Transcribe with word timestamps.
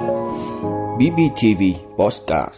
BBTV 0.00 1.62
Postcard 1.98 2.54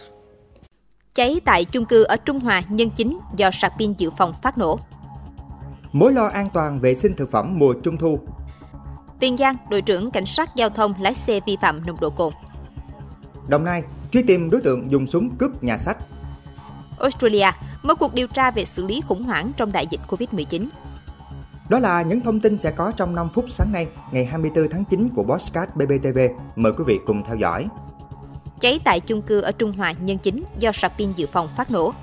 Cháy 1.15 1.41
tại 1.45 1.65
chung 1.65 1.85
cư 1.85 2.03
ở 2.03 2.17
Trung 2.17 2.39
Hòa 2.39 2.63
nhân 2.69 2.89
chính 2.95 3.19
do 3.35 3.51
sạc 3.51 3.73
pin 3.77 3.93
dự 3.97 4.09
phòng 4.17 4.33
phát 4.43 4.57
nổ. 4.57 4.79
Mối 5.91 6.13
lo 6.13 6.27
an 6.27 6.47
toàn 6.53 6.79
vệ 6.79 6.95
sinh 6.95 7.13
thực 7.17 7.31
phẩm 7.31 7.59
mùa 7.59 7.73
trung 7.73 7.97
thu. 7.97 8.19
Tiền 9.19 9.37
Giang, 9.37 9.55
đội 9.69 9.81
trưởng 9.81 10.11
cảnh 10.11 10.25
sát 10.25 10.55
giao 10.55 10.69
thông 10.69 10.93
lái 10.99 11.13
xe 11.13 11.39
vi 11.45 11.57
phạm 11.61 11.85
nồng 11.85 11.99
độ 11.99 12.09
cồn. 12.09 12.33
Đồng 13.47 13.63
Nai, 13.63 13.83
truy 14.11 14.23
tìm 14.23 14.49
đối 14.49 14.61
tượng 14.61 14.91
dùng 14.91 15.07
súng 15.07 15.35
cướp 15.37 15.63
nhà 15.63 15.77
sách. 15.77 15.97
Australia, 16.99 17.51
mở 17.83 17.95
cuộc 17.95 18.13
điều 18.13 18.27
tra 18.27 18.51
về 18.51 18.65
xử 18.65 18.85
lý 18.85 19.01
khủng 19.01 19.23
hoảng 19.23 19.51
trong 19.57 19.71
đại 19.71 19.87
dịch 19.91 20.01
Covid-19. 20.09 20.67
Đó 21.69 21.79
là 21.79 22.01
những 22.01 22.21
thông 22.21 22.39
tin 22.39 22.59
sẽ 22.59 22.71
có 22.71 22.91
trong 22.97 23.15
5 23.15 23.29
phút 23.33 23.45
sáng 23.49 23.71
nay, 23.71 23.87
ngày 24.11 24.25
24 24.25 24.69
tháng 24.69 24.85
9 24.85 25.09
của 25.09 25.23
Bosscat 25.23 25.75
BBTV. 25.75 26.19
Mời 26.55 26.71
quý 26.77 26.83
vị 26.87 26.99
cùng 27.05 27.23
theo 27.23 27.35
dõi. 27.35 27.67
Cháy 28.59 28.79
tại 28.83 28.99
chung 28.99 29.21
cư 29.21 29.41
ở 29.41 29.51
Trung 29.51 29.71
Hòa 29.71 29.91
nhân 29.91 30.17
chính 30.17 30.43
do 30.59 30.71
sạc 30.71 30.91
pin 30.97 31.11
dự 31.15 31.27
phòng 31.27 31.47
phát 31.57 31.71
nổ. 31.71 31.93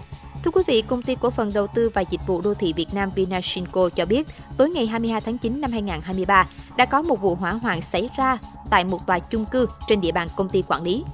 Thưa 0.44 0.50
quý 0.50 0.62
vị, 0.66 0.82
công 0.82 1.02
ty 1.02 1.14
cổ 1.14 1.30
phần 1.30 1.52
đầu 1.52 1.66
tư 1.66 1.90
và 1.94 2.00
dịch 2.00 2.20
vụ 2.26 2.40
đô 2.40 2.54
thị 2.54 2.72
Việt 2.76 2.94
Nam 2.94 3.10
Vinashinco 3.14 3.88
cho 3.88 4.06
biết, 4.06 4.26
tối 4.56 4.70
ngày 4.70 4.86
22 4.86 5.20
tháng 5.20 5.38
9 5.38 5.60
năm 5.60 5.72
2023 5.72 6.46
đã 6.76 6.84
có 6.84 7.02
một 7.02 7.20
vụ 7.20 7.34
hỏa 7.34 7.52
hoạn 7.52 7.80
xảy 7.80 8.10
ra 8.16 8.38
tại 8.70 8.84
một 8.84 9.06
tòa 9.06 9.18
chung 9.18 9.46
cư 9.46 9.66
trên 9.88 10.00
địa 10.00 10.12
bàn 10.12 10.28
công 10.36 10.48
ty 10.48 10.62
quản 10.68 10.82
lý. 10.82 11.04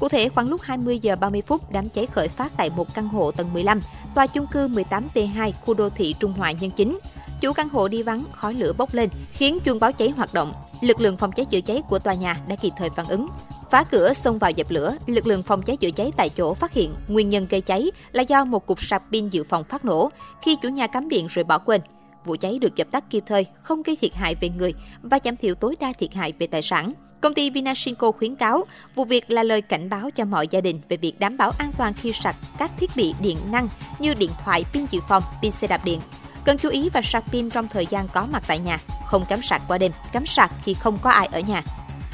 Cụ 0.00 0.08
thể, 0.08 0.28
khoảng 0.28 0.48
lúc 0.48 0.60
20 0.62 0.98
giờ 0.98 1.16
30 1.16 1.42
phút, 1.46 1.72
đám 1.72 1.88
cháy 1.88 2.06
khởi 2.06 2.28
phát 2.28 2.52
tại 2.56 2.70
một 2.76 2.94
căn 2.94 3.08
hộ 3.08 3.30
tầng 3.30 3.52
15, 3.52 3.80
tòa 4.14 4.26
chung 4.26 4.46
cư 4.46 4.68
18T2, 4.68 5.52
khu 5.64 5.74
đô 5.74 5.90
thị 5.90 6.14
Trung 6.20 6.32
Hòa 6.32 6.52
Nhân 6.52 6.70
Chính. 6.70 6.98
Chủ 7.46 7.52
căn 7.52 7.68
hộ 7.68 7.88
đi 7.88 8.02
vắng, 8.02 8.24
khói 8.32 8.54
lửa 8.54 8.72
bốc 8.78 8.94
lên, 8.94 9.08
khiến 9.32 9.58
chuông 9.64 9.80
báo 9.80 9.92
cháy 9.92 10.10
hoạt 10.10 10.34
động. 10.34 10.52
Lực 10.80 11.00
lượng 11.00 11.16
phòng 11.16 11.32
cháy 11.32 11.46
chữa 11.46 11.60
cháy 11.60 11.82
của 11.88 11.98
tòa 11.98 12.14
nhà 12.14 12.40
đã 12.48 12.56
kịp 12.56 12.72
thời 12.76 12.90
phản 12.96 13.08
ứng. 13.08 13.28
Phá 13.70 13.84
cửa 13.84 14.12
xông 14.12 14.38
vào 14.38 14.50
dập 14.50 14.70
lửa, 14.70 14.96
lực 15.06 15.26
lượng 15.26 15.42
phòng 15.42 15.62
cháy 15.62 15.76
chữa 15.76 15.90
cháy 15.90 16.12
tại 16.16 16.28
chỗ 16.28 16.54
phát 16.54 16.72
hiện 16.72 16.94
nguyên 17.08 17.28
nhân 17.28 17.46
gây 17.50 17.60
cháy 17.60 17.90
là 18.12 18.22
do 18.22 18.44
một 18.44 18.66
cục 18.66 18.82
sạc 18.82 19.02
pin 19.12 19.28
dự 19.28 19.44
phòng 19.44 19.64
phát 19.64 19.84
nổ 19.84 20.10
khi 20.42 20.56
chủ 20.62 20.68
nhà 20.68 20.86
cắm 20.86 21.08
điện 21.08 21.26
rồi 21.30 21.44
bỏ 21.44 21.58
quên. 21.58 21.80
Vụ 22.24 22.36
cháy 22.40 22.58
được 22.58 22.76
dập 22.76 22.88
tắt 22.90 23.04
kịp 23.10 23.24
thời, 23.26 23.46
không 23.62 23.82
gây 23.82 23.96
thiệt 23.96 24.14
hại 24.14 24.34
về 24.34 24.48
người 24.48 24.74
và 25.02 25.18
giảm 25.24 25.36
thiểu 25.36 25.54
tối 25.54 25.76
đa 25.80 25.92
thiệt 25.98 26.14
hại 26.14 26.32
về 26.38 26.46
tài 26.46 26.62
sản. 26.62 26.92
Công 27.20 27.34
ty 27.34 27.50
Vinashinco 27.50 28.10
khuyến 28.10 28.36
cáo, 28.36 28.64
vụ 28.94 29.04
việc 29.04 29.30
là 29.30 29.42
lời 29.42 29.62
cảnh 29.62 29.88
báo 29.88 30.10
cho 30.10 30.24
mọi 30.24 30.48
gia 30.50 30.60
đình 30.60 30.80
về 30.88 30.96
việc 30.96 31.18
đảm 31.18 31.36
bảo 31.36 31.52
an 31.58 31.72
toàn 31.78 31.92
khi 31.94 32.12
sạc 32.12 32.36
các 32.58 32.70
thiết 32.78 32.90
bị 32.96 33.14
điện 33.20 33.36
năng 33.50 33.68
như 33.98 34.14
điện 34.14 34.30
thoại, 34.44 34.64
pin 34.72 34.86
dự 34.90 35.00
phòng, 35.08 35.22
pin 35.42 35.52
xe 35.52 35.66
đạp 35.66 35.84
điện. 35.84 36.00
Cần 36.46 36.58
chú 36.58 36.68
ý 36.68 36.90
và 36.90 37.02
sạc 37.02 37.24
pin 37.32 37.50
trong 37.50 37.68
thời 37.68 37.86
gian 37.86 38.08
có 38.08 38.26
mặt 38.30 38.42
tại 38.46 38.58
nhà, 38.58 38.78
không 39.06 39.24
cắm 39.28 39.42
sạc 39.42 39.62
qua 39.68 39.78
đêm, 39.78 39.92
cắm 40.12 40.26
sạc 40.26 40.50
khi 40.64 40.74
không 40.74 40.98
có 41.02 41.10
ai 41.10 41.28
ở 41.32 41.40
nhà. 41.40 41.62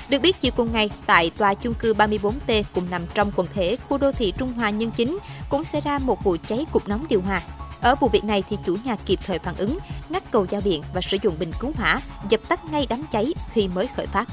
Được 0.08 0.22
biết 0.22 0.40
chiều 0.40 0.52
cùng 0.56 0.72
ngày, 0.72 0.90
tại 1.06 1.30
tòa 1.30 1.54
chung 1.54 1.74
cư 1.74 1.94
34T 1.94 2.62
cùng 2.74 2.90
nằm 2.90 3.06
trong 3.14 3.32
quần 3.36 3.46
thể 3.54 3.76
khu 3.88 3.98
đô 3.98 4.12
thị 4.12 4.32
Trung 4.38 4.52
Hòa 4.52 4.70
Nhân 4.70 4.90
Chính 4.90 5.18
cũng 5.48 5.64
xảy 5.64 5.80
ra 5.80 5.98
một 5.98 6.24
vụ 6.24 6.36
cháy 6.48 6.66
cục 6.72 6.88
nóng 6.88 7.04
điều 7.08 7.20
hòa. 7.20 7.42
Ở 7.80 7.94
vụ 7.94 8.08
việc 8.08 8.24
này 8.24 8.42
thì 8.50 8.56
chủ 8.66 8.76
nhà 8.84 8.96
kịp 9.06 9.18
thời 9.26 9.38
phản 9.38 9.56
ứng, 9.56 9.78
ngắt 10.08 10.30
cầu 10.30 10.46
giao 10.50 10.60
điện 10.64 10.82
và 10.94 11.00
sử 11.00 11.16
dụng 11.22 11.38
bình 11.38 11.52
cứu 11.60 11.72
hỏa, 11.76 12.00
dập 12.28 12.40
tắt 12.48 12.60
ngay 12.64 12.86
đám 12.90 13.02
cháy 13.12 13.34
khi 13.52 13.68
mới 13.68 13.86
khởi 13.96 14.06
phát. 14.06 14.28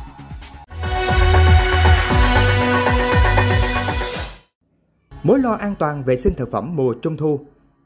Mối 5.24 5.40
lo 5.40 5.52
an 5.52 5.76
toàn 5.80 6.04
vệ 6.04 6.18
sinh 6.18 6.34
thực 6.38 6.52
phẩm 6.52 6.76
mùa 6.76 6.94
trung 6.94 7.18
thu. 7.18 7.40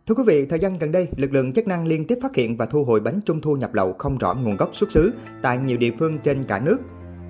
Thưa 0.07 0.15
quý 0.15 0.23
vị, 0.27 0.45
thời 0.45 0.59
gian 0.59 0.77
gần 0.77 0.91
đây, 0.91 1.07
lực 1.15 1.33
lượng 1.33 1.53
chức 1.53 1.67
năng 1.67 1.87
liên 1.87 2.07
tiếp 2.07 2.17
phát 2.21 2.35
hiện 2.35 2.57
và 2.57 2.65
thu 2.65 2.83
hồi 2.83 2.99
bánh 2.99 3.19
trung 3.25 3.41
thu 3.41 3.55
nhập 3.55 3.73
lậu 3.73 3.93
không 3.93 4.17
rõ 4.17 4.33
nguồn 4.33 4.57
gốc 4.57 4.75
xuất 4.75 4.91
xứ 4.91 5.13
tại 5.41 5.57
nhiều 5.57 5.77
địa 5.77 5.91
phương 5.99 6.19
trên 6.19 6.43
cả 6.43 6.59
nước. 6.59 6.77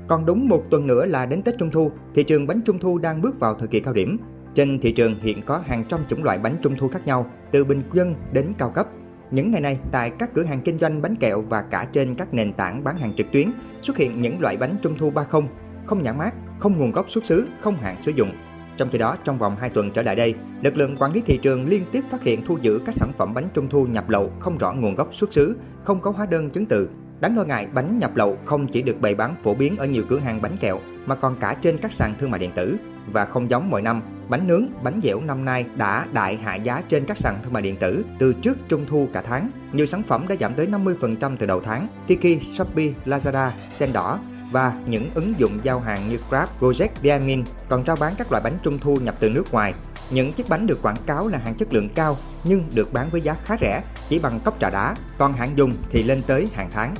Còn 0.07 0.25
đúng 0.25 0.47
một 0.47 0.63
tuần 0.69 0.87
nữa 0.87 1.05
là 1.05 1.25
đến 1.25 1.41
Tết 1.41 1.55
Trung 1.57 1.69
thu, 1.71 1.91
thị 2.15 2.23
trường 2.23 2.47
bánh 2.47 2.61
trung 2.61 2.79
thu 2.79 2.97
đang 2.97 3.21
bước 3.21 3.39
vào 3.39 3.55
thời 3.55 3.67
kỳ 3.67 3.79
cao 3.79 3.93
điểm. 3.93 4.17
Trên 4.55 4.79
thị 4.79 4.91
trường 4.91 5.15
hiện 5.21 5.41
có 5.41 5.61
hàng 5.65 5.85
trăm 5.89 5.99
chủng 6.09 6.23
loại 6.23 6.37
bánh 6.37 6.55
trung 6.63 6.75
thu 6.79 6.87
khác 6.87 7.07
nhau, 7.07 7.31
từ 7.51 7.63
bình 7.63 7.83
dân 7.93 8.15
đến 8.31 8.51
cao 8.57 8.69
cấp. 8.69 8.87
Những 9.31 9.51
ngày 9.51 9.61
này, 9.61 9.79
tại 9.91 10.11
các 10.19 10.33
cửa 10.33 10.43
hàng 10.43 10.61
kinh 10.61 10.79
doanh 10.79 11.01
bánh 11.01 11.15
kẹo 11.15 11.41
và 11.41 11.61
cả 11.61 11.87
trên 11.93 12.15
các 12.15 12.33
nền 12.33 12.53
tảng 12.53 12.83
bán 12.83 12.97
hàng 12.97 13.13
trực 13.17 13.31
tuyến, 13.31 13.51
xuất 13.81 13.97
hiện 13.97 14.21
những 14.21 14.41
loại 14.41 14.57
bánh 14.57 14.75
trung 14.81 14.97
thu 14.97 15.09
30, 15.09 15.41
không 15.85 16.01
nhãn 16.01 16.17
mát, 16.17 16.33
không 16.59 16.77
nguồn 16.77 16.91
gốc 16.91 17.09
xuất 17.09 17.25
xứ, 17.25 17.47
không 17.61 17.75
hạn 17.75 18.01
sử 18.01 18.11
dụng. 18.11 18.31
Trong 18.77 18.89
khi 18.89 18.97
đó, 18.97 19.15
trong 19.23 19.37
vòng 19.37 19.55
2 19.59 19.69
tuần 19.69 19.91
trở 19.91 20.01
lại 20.01 20.15
đây, 20.15 20.33
lực 20.61 20.77
lượng 20.77 20.97
quản 20.97 21.13
lý 21.13 21.21
thị 21.25 21.37
trường 21.37 21.67
liên 21.67 21.85
tiếp 21.91 22.03
phát 22.09 22.23
hiện 22.23 22.45
thu 22.45 22.57
giữ 22.61 22.79
các 22.85 22.95
sản 22.95 23.11
phẩm 23.17 23.33
bánh 23.33 23.47
trung 23.53 23.69
thu 23.69 23.85
nhập 23.85 24.09
lậu 24.09 24.31
không 24.39 24.57
rõ 24.57 24.73
nguồn 24.73 24.95
gốc 24.95 25.15
xuất 25.15 25.33
xứ, 25.33 25.55
không 25.83 26.01
có 26.01 26.11
hóa 26.11 26.25
đơn 26.25 26.49
chứng 26.49 26.65
từ. 26.65 26.89
Đáng 27.19 27.37
lo 27.37 27.43
ngại, 27.43 27.67
bánh 27.73 27.97
nhập 27.97 28.15
lậu 28.15 28.37
không 28.45 28.67
chỉ 28.67 28.81
được 28.81 29.01
bày 29.01 29.15
bán 29.15 29.35
phổ 29.43 29.53
biến 29.53 29.77
ở 29.77 29.85
nhiều 29.85 30.03
cửa 30.09 30.19
hàng 30.19 30.41
bánh 30.41 30.57
kẹo 30.57 30.79
mà 31.05 31.15
còn 31.15 31.35
cả 31.39 31.55
trên 31.61 31.77
các 31.77 31.93
sàn 31.93 32.15
thương 32.19 32.31
mại 32.31 32.39
điện 32.39 32.51
tử. 32.55 32.77
Và 33.07 33.25
không 33.25 33.49
giống 33.49 33.69
mọi 33.69 33.81
năm, 33.81 34.01
bánh 34.29 34.47
nướng, 34.47 34.65
bánh 34.83 34.99
dẻo 35.03 35.21
năm 35.21 35.45
nay 35.45 35.65
đã 35.75 36.05
đại 36.13 36.35
hạ 36.35 36.55
giá 36.55 36.81
trên 36.89 37.05
các 37.05 37.17
sàn 37.17 37.39
thương 37.43 37.53
mại 37.53 37.61
điện 37.61 37.77
tử 37.77 38.05
từ 38.19 38.33
trước 38.33 38.57
trung 38.69 38.85
thu 38.89 39.07
cả 39.13 39.21
tháng. 39.21 39.49
Nhiều 39.73 39.85
sản 39.85 40.03
phẩm 40.03 40.27
đã 40.27 40.35
giảm 40.39 40.53
tới 40.53 40.67
50% 40.67 41.37
từ 41.37 41.45
đầu 41.45 41.59
tháng. 41.59 41.87
Tiki, 42.07 42.43
Shopee, 42.53 42.93
Lazada, 43.05 43.49
Sen 43.71 43.93
đỏ 43.93 44.19
và 44.51 44.73
những 44.85 45.09
ứng 45.15 45.33
dụng 45.37 45.59
giao 45.63 45.79
hàng 45.79 46.09
như 46.09 46.17
Grab, 46.29 46.49
Gojek, 46.59 46.87
Diamin 47.03 47.43
còn 47.69 47.83
trao 47.83 47.95
bán 47.95 48.15
các 48.17 48.31
loại 48.31 48.43
bánh 48.43 48.57
trung 48.63 48.79
thu 48.79 48.95
nhập 48.95 49.15
từ 49.19 49.29
nước 49.29 49.51
ngoài. 49.51 49.73
Những 50.09 50.33
chiếc 50.33 50.49
bánh 50.49 50.67
được 50.67 50.81
quảng 50.81 50.97
cáo 51.05 51.27
là 51.27 51.37
hàng 51.37 51.55
chất 51.55 51.73
lượng 51.73 51.89
cao 51.89 52.17
nhưng 52.43 52.69
được 52.73 52.93
bán 52.93 53.09
với 53.09 53.21
giá 53.21 53.35
khá 53.45 53.55
rẻ, 53.61 53.81
chỉ 54.09 54.19
bằng 54.19 54.39
cốc 54.45 54.59
trà 54.59 54.69
đá, 54.69 54.95
còn 55.17 55.33
hàng 55.33 55.51
dùng 55.55 55.73
thì 55.91 56.03
lên 56.03 56.21
tới 56.27 56.49
hàng 56.53 56.69
tháng. 56.73 56.95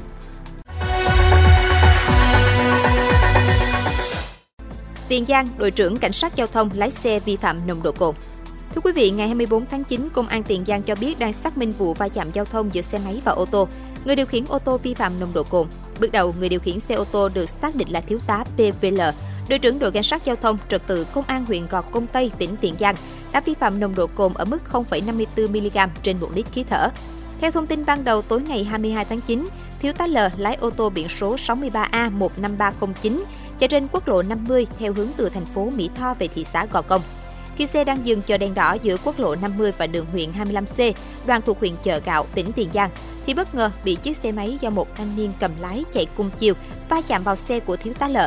Tiền 5.14 5.26
Giang, 5.28 5.48
đội 5.58 5.72
trưởng 5.72 5.98
cảnh 5.98 6.12
sát 6.12 6.36
giao 6.36 6.48
thông 6.48 6.70
lái 6.74 6.92
xe 6.92 7.20
vi 7.20 7.36
phạm 7.36 7.68
nồng 7.68 7.84
độ 7.84 7.92
cồn. 7.92 8.16
Thưa 8.76 8.82
quý 8.82 8.92
vị, 8.92 9.12
ngày 9.12 9.28
24 9.28 9.66
tháng 9.66 9.84
9, 9.84 10.10
Công 10.14 10.28
an 10.28 10.44
Tiền 10.44 10.64
Giang 10.68 10.84
cho 10.84 10.96
biết 10.96 11.20
đang 11.20 11.34
xác 11.34 11.58
minh 11.58 11.72
vụ 11.72 11.94
va 11.94 12.08
chạm 12.08 12.32
giao 12.34 12.46
thông 12.46 12.70
giữa 12.74 12.82
xe 12.82 13.00
máy 13.06 13.22
và 13.26 13.32
ô 13.32 13.46
tô. 13.46 13.68
Người 14.06 14.16
điều 14.16 14.26
khiển 14.26 14.46
ô 14.50 14.60
tô 14.60 14.78
vi 14.78 14.94
phạm 14.94 15.20
nồng 15.20 15.34
độ 15.34 15.44
cồn. 15.44 15.68
Bước 16.00 16.12
đầu, 16.12 16.36
người 16.40 16.50
điều 16.50 16.60
khiển 16.60 16.80
xe 16.80 16.96
ô 16.96 17.04
tô 17.04 17.30
được 17.30 17.50
xác 17.50 17.76
định 17.76 17.92
là 17.92 18.02
thiếu 18.02 18.20
tá 18.28 18.44
PVL, 18.56 19.02
đội 19.50 19.60
trưởng 19.60 19.80
đội 19.80 19.92
cảnh 19.92 20.04
sát 20.04 20.26
giao 20.26 20.36
thông 20.36 20.58
trật 20.70 20.88
tự 20.88 21.04
công 21.04 21.26
an 21.28 21.46
huyện 21.46 21.68
Gò 21.68 21.82
Công 21.82 22.08
Tây, 22.08 22.32
tỉnh 22.38 22.56
Tiền 22.62 22.76
Giang 22.80 22.96
đã 23.32 23.42
vi 23.42 23.54
phạm 23.54 23.80
nồng 23.80 23.96
độ 23.96 24.08
cồn 24.08 24.34
ở 24.34 24.46
mức 24.46 24.62
0,54 24.72 25.50
mg 25.50 25.92
trên 26.04 26.20
1 26.20 26.30
lít 26.36 26.46
khí 26.52 26.64
thở. 26.64 26.88
Theo 27.42 27.52
thông 27.52 27.68
tin 27.68 27.86
ban 27.86 28.04
đầu, 28.04 28.22
tối 28.22 28.42
ngày 28.42 28.64
22 28.64 29.06
tháng 29.06 29.22
9, 29.22 29.48
thiếu 29.80 29.94
tá 29.94 30.08
L 30.08 30.18
lái 30.38 30.56
ô 30.56 30.70
tô 30.70 30.90
biển 30.90 31.10
số 31.10 31.36
63A15309 31.36 33.24
chạy 33.64 33.68
trên 33.68 33.88
quốc 33.92 34.08
lộ 34.08 34.22
50 34.22 34.68
theo 34.80 34.94
hướng 34.94 35.08
từ 35.18 35.30
thành 35.30 35.46
phố 35.46 35.70
Mỹ 35.76 35.90
Tho 35.96 36.14
về 36.14 36.28
thị 36.28 36.44
xã 36.44 36.66
Gò 36.66 36.82
Công. 36.82 37.02
Khi 37.56 37.66
xe 37.66 37.84
đang 37.84 38.06
dừng 38.06 38.22
chờ 38.22 38.38
đèn 38.38 38.54
đỏ 38.54 38.78
giữa 38.82 38.98
quốc 39.04 39.20
lộ 39.20 39.36
50 39.36 39.72
và 39.78 39.88
đường 39.88 40.06
huyện 40.06 40.32
25C, 40.32 40.94
đoàn 41.26 41.42
thuộc 41.46 41.60
huyện 41.60 41.74
Chợ 41.84 42.00
Gạo, 42.06 42.26
tỉnh 42.36 42.52
Tiền 42.52 42.70
Giang, 42.74 42.90
thì 43.26 43.34
bất 43.34 43.56
ngờ 43.56 43.72
bị 43.84 43.96
chiếc 43.96 44.18
xe 44.18 44.32
máy 44.32 44.58
do 44.62 44.70
một 44.70 44.96
thanh 44.96 45.16
niên 45.16 45.34
cầm 45.40 45.52
lái 45.62 45.84
chạy 45.94 46.06
cùng 46.18 46.30
chiều 46.40 46.54
va 46.90 47.02
chạm 47.08 47.24
vào 47.24 47.36
xe 47.36 47.60
của 47.60 47.76
thiếu 47.76 47.94
tá 47.94 48.08
L. 48.08 48.18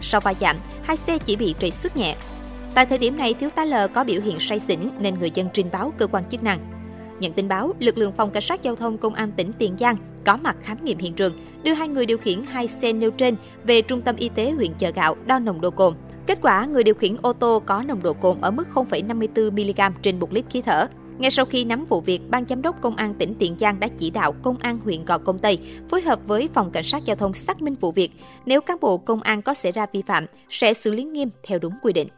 Sau 0.00 0.20
va 0.20 0.32
chạm, 0.32 0.56
hai 0.82 0.96
xe 0.96 1.18
chỉ 1.18 1.36
bị 1.36 1.54
trầy 1.58 1.70
xước 1.70 1.96
nhẹ. 1.96 2.16
Tại 2.74 2.86
thời 2.86 2.98
điểm 2.98 3.16
này, 3.16 3.34
thiếu 3.34 3.50
tá 3.50 3.64
L 3.64 3.74
có 3.94 4.04
biểu 4.04 4.20
hiện 4.20 4.40
say 4.40 4.60
xỉn 4.60 4.80
nên 4.98 5.18
người 5.18 5.30
dân 5.34 5.48
trình 5.52 5.68
báo 5.72 5.92
cơ 5.98 6.06
quan 6.06 6.24
chức 6.24 6.42
năng. 6.42 6.77
Nhận 7.20 7.32
tin 7.32 7.48
báo, 7.48 7.72
lực 7.78 7.98
lượng 7.98 8.12
phòng 8.12 8.30
cảnh 8.30 8.42
sát 8.42 8.62
giao 8.62 8.76
thông 8.76 8.98
công 8.98 9.14
an 9.14 9.30
tỉnh 9.36 9.52
Tiền 9.58 9.76
Giang 9.78 9.96
có 10.24 10.36
mặt 10.36 10.56
khám 10.62 10.84
nghiệm 10.84 10.98
hiện 10.98 11.14
trường, 11.14 11.32
đưa 11.62 11.72
hai 11.72 11.88
người 11.88 12.06
điều 12.06 12.18
khiển 12.18 12.42
hai 12.42 12.68
xe 12.68 12.92
nêu 12.92 13.10
trên 13.10 13.36
về 13.64 13.82
trung 13.82 14.00
tâm 14.00 14.16
y 14.16 14.28
tế 14.28 14.50
huyện 14.50 14.70
Chợ 14.78 14.90
Gạo 14.90 15.16
đo 15.26 15.38
nồng 15.38 15.60
độ 15.60 15.70
cồn. 15.70 15.94
Kết 16.26 16.38
quả, 16.42 16.66
người 16.66 16.84
điều 16.84 16.94
khiển 16.94 17.16
ô 17.22 17.32
tô 17.32 17.62
có 17.66 17.82
nồng 17.82 18.02
độ 18.02 18.12
cồn 18.12 18.40
ở 18.40 18.50
mức 18.50 18.64
0,54 18.74 19.50
mg 19.50 19.94
trên 20.02 20.20
1 20.20 20.32
lít 20.32 20.44
khí 20.50 20.62
thở. 20.62 20.86
Ngay 21.18 21.30
sau 21.30 21.44
khi 21.44 21.64
nắm 21.64 21.84
vụ 21.88 22.00
việc, 22.00 22.20
Ban 22.30 22.44
Giám 22.48 22.62
đốc 22.62 22.80
Công 22.80 22.96
an 22.96 23.14
tỉnh 23.14 23.34
Tiền 23.38 23.56
Giang 23.60 23.80
đã 23.80 23.88
chỉ 23.98 24.10
đạo 24.10 24.32
Công 24.42 24.56
an 24.58 24.78
huyện 24.84 25.04
Gò 25.04 25.18
Công 25.18 25.38
Tây 25.38 25.58
phối 25.88 26.00
hợp 26.00 26.20
với 26.26 26.48
Phòng 26.54 26.70
Cảnh 26.70 26.84
sát 26.84 27.04
Giao 27.04 27.16
thông 27.16 27.34
xác 27.34 27.62
minh 27.62 27.74
vụ 27.80 27.90
việc. 27.90 28.10
Nếu 28.46 28.60
cán 28.60 28.76
bộ 28.80 28.98
công 28.98 29.22
an 29.22 29.42
có 29.42 29.54
xảy 29.54 29.72
ra 29.72 29.86
vi 29.92 30.02
phạm, 30.02 30.26
sẽ 30.50 30.74
xử 30.74 30.92
lý 30.92 31.04
nghiêm 31.04 31.30
theo 31.42 31.58
đúng 31.58 31.74
quy 31.82 31.92
định. 31.92 32.08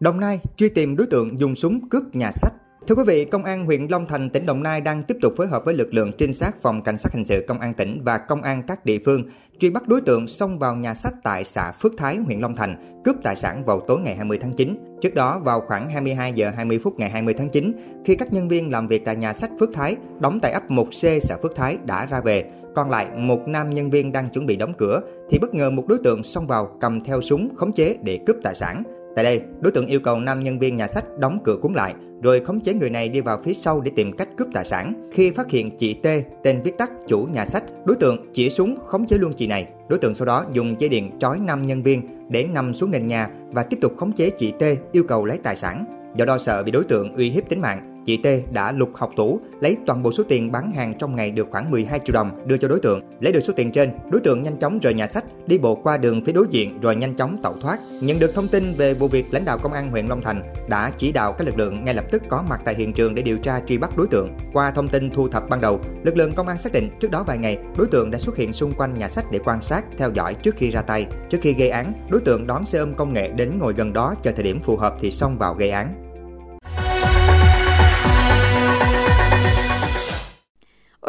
Đồng 0.00 0.20
Nai 0.20 0.40
truy 0.56 0.68
tìm 0.68 0.96
đối 0.96 1.06
tượng 1.06 1.38
dùng 1.38 1.54
súng 1.54 1.88
cướp 1.88 2.02
nhà 2.12 2.32
sách. 2.32 2.52
Thưa 2.86 2.94
quý 2.94 3.02
vị, 3.06 3.24
Công 3.24 3.44
an 3.44 3.66
huyện 3.66 3.86
Long 3.90 4.06
Thành, 4.06 4.30
tỉnh 4.30 4.46
Đồng 4.46 4.62
Nai 4.62 4.80
đang 4.80 5.02
tiếp 5.02 5.16
tục 5.22 5.32
phối 5.36 5.46
hợp 5.46 5.64
với 5.64 5.74
lực 5.74 5.94
lượng 5.94 6.12
trinh 6.18 6.34
sát 6.34 6.62
phòng 6.62 6.82
cảnh 6.82 6.98
sát 6.98 7.12
hình 7.12 7.24
sự 7.24 7.44
Công 7.48 7.60
an 7.60 7.74
tỉnh 7.74 8.00
và 8.04 8.18
Công 8.18 8.42
an 8.42 8.62
các 8.66 8.84
địa 8.84 8.98
phương 9.04 9.22
truy 9.58 9.70
bắt 9.70 9.88
đối 9.88 10.00
tượng 10.00 10.26
xông 10.26 10.58
vào 10.58 10.76
nhà 10.76 10.94
sách 10.94 11.14
tại 11.22 11.44
xã 11.44 11.72
Phước 11.72 11.92
Thái, 11.96 12.16
huyện 12.16 12.40
Long 12.40 12.56
Thành, 12.56 13.02
cướp 13.04 13.16
tài 13.22 13.36
sản 13.36 13.64
vào 13.64 13.80
tối 13.80 14.00
ngày 14.00 14.16
20 14.16 14.38
tháng 14.42 14.52
9. 14.52 14.76
Trước 15.00 15.14
đó, 15.14 15.38
vào 15.38 15.60
khoảng 15.60 15.90
22 15.90 16.32
giờ 16.32 16.50
20 16.56 16.80
phút 16.84 16.98
ngày 16.98 17.10
20 17.10 17.34
tháng 17.34 17.48
9, 17.48 17.72
khi 18.04 18.14
các 18.14 18.32
nhân 18.32 18.48
viên 18.48 18.70
làm 18.70 18.88
việc 18.88 19.04
tại 19.04 19.16
nhà 19.16 19.32
sách 19.32 19.50
Phước 19.60 19.68
Thái, 19.72 19.96
đóng 20.20 20.38
tại 20.42 20.52
ấp 20.52 20.70
1C 20.70 21.18
xã 21.18 21.36
Phước 21.42 21.56
Thái 21.56 21.78
đã 21.84 22.06
ra 22.06 22.20
về, 22.20 22.44
còn 22.74 22.90
lại 22.90 23.06
một 23.16 23.48
nam 23.48 23.70
nhân 23.70 23.90
viên 23.90 24.12
đang 24.12 24.30
chuẩn 24.30 24.46
bị 24.46 24.56
đóng 24.56 24.74
cửa 24.78 25.00
thì 25.30 25.38
bất 25.38 25.54
ngờ 25.54 25.70
một 25.70 25.84
đối 25.88 25.98
tượng 25.98 26.22
xông 26.22 26.46
vào 26.46 26.76
cầm 26.80 27.04
theo 27.04 27.20
súng 27.20 27.54
khống 27.56 27.72
chế 27.72 27.96
để 28.02 28.20
cướp 28.26 28.36
tài 28.42 28.54
sản. 28.54 28.82
Tại 29.16 29.24
đây, 29.24 29.40
đối 29.60 29.72
tượng 29.72 29.86
yêu 29.86 30.00
cầu 30.00 30.20
nam 30.20 30.42
nhân 30.42 30.58
viên 30.58 30.76
nhà 30.76 30.88
sách 30.88 31.04
đóng 31.18 31.38
cửa 31.44 31.56
cuốn 31.62 31.72
lại, 31.72 31.94
rồi 32.22 32.40
khống 32.40 32.60
chế 32.60 32.74
người 32.74 32.90
này 32.90 33.08
đi 33.08 33.20
vào 33.20 33.40
phía 33.44 33.54
sau 33.54 33.80
để 33.80 33.90
tìm 33.96 34.16
cách 34.16 34.28
cướp 34.36 34.48
tài 34.52 34.64
sản. 34.64 35.10
Khi 35.12 35.30
phát 35.30 35.50
hiện 35.50 35.76
chị 35.76 35.94
T, 35.94 36.06
tên 36.42 36.60
viết 36.62 36.78
tắt 36.78 36.90
chủ 37.06 37.22
nhà 37.32 37.46
sách, 37.46 37.64
đối 37.84 37.96
tượng 37.96 38.32
chỉ 38.32 38.50
súng 38.50 38.78
khống 38.86 39.06
chế 39.06 39.18
luôn 39.18 39.32
chị 39.36 39.46
này. 39.46 39.68
Đối 39.88 39.98
tượng 39.98 40.14
sau 40.14 40.26
đó 40.26 40.44
dùng 40.52 40.80
dây 40.80 40.88
điện 40.88 41.10
trói 41.18 41.38
năm 41.38 41.66
nhân 41.66 41.82
viên 41.82 42.28
để 42.28 42.44
nằm 42.52 42.74
xuống 42.74 42.90
nền 42.90 43.06
nhà 43.06 43.28
và 43.50 43.62
tiếp 43.62 43.78
tục 43.80 43.92
khống 43.96 44.12
chế 44.12 44.30
chị 44.30 44.52
T 44.58 44.62
yêu 44.92 45.04
cầu 45.08 45.24
lấy 45.24 45.38
tài 45.38 45.56
sản. 45.56 45.84
Do 46.16 46.24
lo 46.24 46.38
sợ 46.38 46.62
bị 46.62 46.72
đối 46.72 46.84
tượng 46.84 47.14
uy 47.14 47.30
hiếp 47.30 47.48
tính 47.48 47.60
mạng, 47.60 47.89
chị 48.10 48.16
T 48.16 48.52
đã 48.52 48.72
lục 48.72 48.90
học 48.94 49.10
tủ, 49.16 49.40
lấy 49.60 49.76
toàn 49.86 50.02
bộ 50.02 50.12
số 50.12 50.24
tiền 50.28 50.52
bán 50.52 50.70
hàng 50.70 50.94
trong 50.98 51.16
ngày 51.16 51.30
được 51.30 51.48
khoảng 51.50 51.70
12 51.70 52.00
triệu 52.04 52.14
đồng 52.14 52.30
đưa 52.46 52.56
cho 52.56 52.68
đối 52.68 52.80
tượng. 52.80 53.00
Lấy 53.20 53.32
được 53.32 53.40
số 53.40 53.52
tiền 53.56 53.72
trên, 53.72 53.90
đối 54.10 54.20
tượng 54.20 54.42
nhanh 54.42 54.58
chóng 54.58 54.78
rời 54.78 54.94
nhà 54.94 55.06
sách, 55.06 55.24
đi 55.46 55.58
bộ 55.58 55.74
qua 55.74 55.96
đường 55.96 56.24
phía 56.24 56.32
đối 56.32 56.46
diện 56.50 56.80
rồi 56.80 56.96
nhanh 56.96 57.16
chóng 57.16 57.40
tẩu 57.42 57.54
thoát. 57.60 57.78
Nhận 58.00 58.18
được 58.18 58.34
thông 58.34 58.48
tin 58.48 58.74
về 58.74 58.94
vụ 58.94 59.08
việc, 59.08 59.26
lãnh 59.30 59.44
đạo 59.44 59.58
công 59.58 59.72
an 59.72 59.90
huyện 59.90 60.06
Long 60.06 60.22
Thành 60.22 60.42
đã 60.68 60.90
chỉ 60.96 61.12
đạo 61.12 61.32
các 61.32 61.44
lực 61.46 61.58
lượng 61.58 61.84
ngay 61.84 61.94
lập 61.94 62.04
tức 62.10 62.22
có 62.28 62.42
mặt 62.48 62.60
tại 62.64 62.74
hiện 62.74 62.92
trường 62.92 63.14
để 63.14 63.22
điều 63.22 63.38
tra 63.38 63.60
truy 63.66 63.78
bắt 63.78 63.96
đối 63.96 64.06
tượng. 64.06 64.36
Qua 64.52 64.70
thông 64.70 64.88
tin 64.88 65.10
thu 65.10 65.28
thập 65.28 65.48
ban 65.48 65.60
đầu, 65.60 65.80
lực 66.02 66.16
lượng 66.16 66.32
công 66.32 66.48
an 66.48 66.58
xác 66.58 66.72
định 66.72 66.90
trước 67.00 67.10
đó 67.10 67.24
vài 67.26 67.38
ngày, 67.38 67.58
đối 67.76 67.86
tượng 67.86 68.10
đã 68.10 68.18
xuất 68.18 68.36
hiện 68.36 68.52
xung 68.52 68.74
quanh 68.74 68.94
nhà 68.94 69.08
sách 69.08 69.24
để 69.32 69.38
quan 69.44 69.62
sát, 69.62 69.84
theo 69.98 70.10
dõi 70.14 70.34
trước 70.34 70.54
khi 70.56 70.70
ra 70.70 70.82
tay. 70.82 71.06
Trước 71.30 71.38
khi 71.40 71.52
gây 71.52 71.68
án, 71.68 71.92
đối 72.10 72.20
tượng 72.20 72.46
đón 72.46 72.64
xe 72.64 72.78
ôm 72.78 72.94
công 72.94 73.12
nghệ 73.12 73.28
đến 73.28 73.58
ngồi 73.58 73.72
gần 73.72 73.92
đó 73.92 74.14
chờ 74.22 74.32
thời 74.32 74.44
điểm 74.44 74.60
phù 74.60 74.76
hợp 74.76 74.96
thì 75.00 75.10
xông 75.10 75.38
vào 75.38 75.54
gây 75.54 75.70
án. 75.70 75.99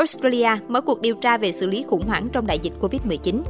Australia 0.01 0.49
mở 0.67 0.81
cuộc 0.81 1.01
điều 1.01 1.15
tra 1.15 1.37
về 1.37 1.51
xử 1.51 1.67
lý 1.67 1.83
khủng 1.83 2.07
hoảng 2.07 2.29
trong 2.31 2.47
đại 2.47 2.59
dịch 2.59 2.73
COVID-19. 2.81 3.43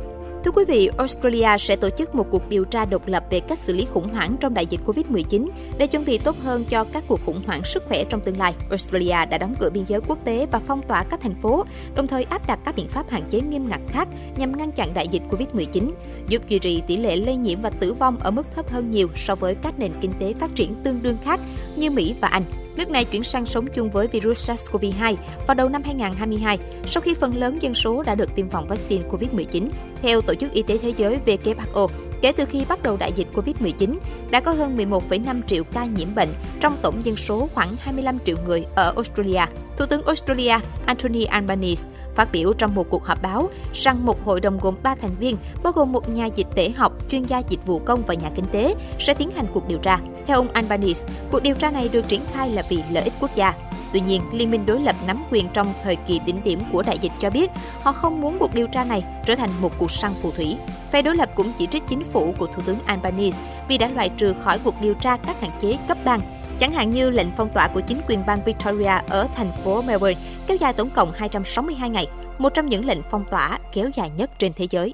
Thưa 0.44 0.52
quý 0.52 0.66
vị, 0.68 0.90
Australia 0.98 1.58
sẽ 1.60 1.76
tổ 1.76 1.90
chức 1.98 2.16
một 2.16 2.28
cuộc 2.32 2.50
điều 2.50 2.66
tra 2.66 2.86
độc 2.86 3.08
lập 3.08 3.24
về 3.30 3.40
cách 3.40 3.60
xử 3.60 3.74
lý 3.74 3.86
khủng 3.86 4.10
hoảng 4.10 4.36
trong 4.40 4.54
đại 4.54 4.66
dịch 4.66 4.82
COVID-19 4.86 5.48
để 5.78 5.88
chuẩn 5.88 6.06
bị 6.06 6.18
tốt 6.18 6.36
hơn 6.44 6.66
cho 6.70 6.84
các 6.84 7.04
cuộc 7.08 7.20
khủng 7.26 7.42
hoảng 7.46 7.64
sức 7.64 7.84
khỏe 7.88 8.04
trong 8.04 8.22
tương 8.22 8.38
lai. 8.38 8.54
Australia 8.70 9.26
đã 9.26 9.38
đóng 9.38 9.56
cửa 9.60 9.70
biên 9.70 9.84
giới 9.88 10.02
quốc 10.08 10.26
tế 10.26 10.48
và 10.52 10.60
phong 10.68 10.82
tỏa 10.88 11.04
các 11.04 11.22
thành 11.22 11.36
phố, 11.42 11.66
đồng 11.96 12.08
thời 12.08 12.24
áp 12.24 12.48
đặt 12.48 12.60
các 12.66 12.76
biện 12.76 12.88
pháp 12.88 13.10
hạn 13.10 13.24
chế 13.30 13.42
nghiêm 13.42 13.70
ngặt 13.70 13.82
khác 13.90 14.08
nhằm 14.38 14.58
ngăn 14.58 14.72
chặn 14.72 14.94
đại 14.94 15.08
dịch 15.08 15.24
COVID-19, 15.30 15.92
giúp 16.28 16.50
duy 16.50 16.60
trì 16.60 16.82
tỷ 16.88 16.98
lệ 16.98 17.16
lây 17.16 17.36
nhiễm 17.36 17.62
và 17.62 17.70
tử 17.70 17.94
vong 17.94 18.18
ở 18.20 18.32
mức 18.32 18.48
thấp 18.56 18.70
hơn 18.72 18.92
nhiều 18.92 19.08
so 19.16 19.36
với 19.36 19.56
các 19.56 19.80
nền 19.80 19.92
kinh 20.02 20.12
tế 20.20 20.34
phát 20.34 20.56
triển 20.56 20.76
tương 20.84 21.04
đương 21.04 21.18
khác 21.24 21.40
như 21.76 21.92
Mỹ 21.92 22.16
và 22.22 22.28
Anh. 22.28 22.44
Nước 22.76 22.90
này 22.90 23.06
chuyển 23.06 23.24
sang 23.24 23.46
sống 23.46 23.68
chung 23.68 23.90
với 23.90 24.08
virus 24.08 24.50
SARS-CoV-2 24.50 25.16
vào 25.48 25.56
đầu 25.56 25.70
năm 25.70 25.82
2022, 25.84 26.60
sau 26.86 27.02
khi 27.02 27.14
phần 27.14 27.38
lớn 27.38 27.58
dân 27.62 27.74
số 27.74 28.04
đã 28.04 28.16
được 28.16 28.36
tiêm 28.36 28.50
phòng 28.50 28.68
vaccine 28.68 29.04
COVID-19. 29.10 29.68
Theo 30.02 30.22
Tổ 30.22 30.34
chức 30.34 30.52
Y 30.52 30.62
tế 30.62 30.78
Thế 30.78 30.94
giới 30.98 31.20
WHO, 31.26 31.88
kể 32.22 32.32
từ 32.32 32.46
khi 32.46 32.66
bắt 32.70 32.84
đầu 32.84 32.98
đại 32.98 33.12
dịch 33.16 33.28
COVID-19, 33.34 33.96
đã 34.32 34.40
có 34.40 34.52
hơn 34.52 34.78
11,5 34.78 35.42
triệu 35.48 35.64
ca 35.64 35.86
nhiễm 35.86 36.16
bệnh 36.16 36.30
trong 36.60 36.78
tổng 36.82 37.06
dân 37.06 37.16
số 37.16 37.50
khoảng 37.54 37.76
25 37.80 38.18
triệu 38.26 38.36
người 38.48 38.66
ở 38.76 38.94
Australia. 38.96 39.46
Thủ 39.78 39.86
tướng 39.86 40.06
Australia 40.06 40.60
Anthony 40.86 41.24
Albanese 41.24 41.88
phát 42.16 42.32
biểu 42.32 42.54
trong 42.54 42.76
một 42.76 42.90
cuộc 42.90 43.06
họp 43.06 43.22
báo 43.22 43.50
rằng 43.74 44.06
một 44.06 44.26
hội 44.26 44.42
đồng 44.42 44.60
gồm 44.62 44.76
3 44.84 44.96
thành 44.96 45.12
viên, 45.20 45.38
bao 45.64 45.74
gồm 45.74 45.92
một 45.92 46.10
nhà 46.10 46.26
dịch 46.26 46.48
tễ 46.56 46.70
học, 46.70 46.94
chuyên 47.10 47.24
gia 47.24 47.40
dịch 47.50 47.66
vụ 47.66 47.80
công 47.80 48.02
và 48.08 48.14
nhà 48.14 48.30
kinh 48.36 48.46
tế, 48.52 48.76
sẽ 49.00 49.14
tiến 49.14 49.32
hành 49.32 49.46
cuộc 49.54 49.68
điều 49.68 49.78
tra. 49.78 50.00
Theo 50.28 50.38
ông 50.38 50.52
Albanese, 50.54 51.08
cuộc 51.32 51.44
điều 51.44 51.56
tra 51.56 51.72
này 51.72 51.90
được 51.90 52.08
triển 52.08 52.22
khai 52.34 52.50
là 52.50 52.64
vì 52.70 52.84
lợi 52.92 53.04
ích 53.04 53.14
quốc 53.20 53.36
gia. 53.36 53.54
Tuy 53.94 54.00
nhiên, 54.00 54.22
Liên 54.34 54.52
minh 54.52 54.66
đối 54.66 54.80
lập 54.80 54.96
nắm 55.08 55.24
quyền 55.32 55.48
trong 55.54 55.74
thời 55.84 55.96
kỳ 55.96 56.20
đỉnh 56.20 56.44
điểm 56.44 56.60
của 56.72 56.84
đại 56.84 56.98
dịch 57.02 57.12
cho 57.20 57.30
biết 57.30 57.52
họ 57.82 57.92
không 57.92 58.22
muốn 58.22 58.38
cuộc 58.40 58.56
điều 58.56 58.68
tra 58.68 58.84
này 58.84 59.04
trở 59.26 59.36
thành 59.36 59.50
một 59.62 59.72
cuộc 59.78 59.92
săn 59.92 60.14
phù 60.22 60.32
thủy. 60.32 60.58
Phe 60.92 61.02
đối 61.02 61.16
lập 61.16 61.30
cũng 61.36 61.52
chỉ 61.58 61.68
trích 61.68 61.84
chính 61.90 62.04
phủ 62.04 62.34
của 62.38 62.48
Thủ 62.48 62.62
tướng 62.66 62.78
Albanese 62.86 63.40
vì 63.68 63.78
đã 63.78 63.88
loại 63.88 64.10
trừ 64.18 64.34
khỏi 64.44 64.60
cuộc 64.64 64.76
điều 64.82 64.94
tra 64.94 65.18
các 65.18 65.42
hạn 65.42 65.52
chế 65.62 65.78
cấp 65.88 65.98
bang 66.06 66.22
chẳng 66.62 66.72
hạn 66.72 66.92
như 66.92 67.10
lệnh 67.10 67.28
phong 67.38 67.50
tỏa 67.50 67.68
của 67.68 67.82
chính 67.82 68.02
quyền 68.08 68.26
bang 68.26 68.40
Victoria 68.46 69.00
ở 69.10 69.28
thành 69.36 69.52
phố 69.64 69.82
Melbourne 69.82 70.22
kéo 70.48 70.58
dài 70.58 70.74
tổng 70.74 70.90
cộng 70.90 71.12
262 71.12 71.90
ngày, 71.90 72.08
một 72.38 72.50
trong 72.54 72.66
những 72.66 72.86
lệnh 72.86 73.00
phong 73.10 73.26
tỏa 73.32 73.60
kéo 73.74 73.90
dài 73.96 74.12
nhất 74.18 74.30
trên 74.40 74.54
thế 74.54 74.68
giới. 74.70 74.94